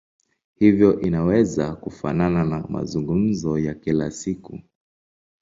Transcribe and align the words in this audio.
Hivyo 0.55 1.01
inaweza 1.01 1.75
kufanana 1.75 2.43
na 2.45 2.65
mazungumzo 2.69 3.59
ya 3.59 3.73
kila 3.73 4.11
siku. 4.11 4.59